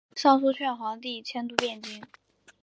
[0.15, 2.01] 上书劝皇帝迁都汴京。